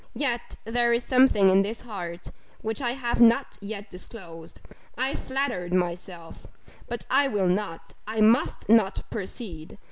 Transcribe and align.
Yet 0.15 0.55
there 0.65 0.93
is 0.93 1.03
something 1.03 1.49
in 1.51 1.61
this 1.61 1.81
heart, 1.81 2.31
which 2.61 2.81
I 2.81 2.93
have 2.93 3.21
not 3.21 3.59
yet 3.61 3.91
disclosed. 3.91 4.59
I 4.97 5.13
flattered 5.13 5.75
myself 5.75 6.47
But, 6.87 7.05
I 7.11 7.27
will 7.27 7.47
not 7.47 7.93
I 8.07 8.19
must 8.19 8.67
not 8.67 9.07
proceed. 9.11 9.77